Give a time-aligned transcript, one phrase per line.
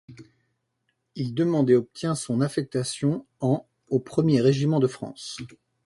[1.13, 5.37] Il demande et obtient son affectation en au Premier régiment de France.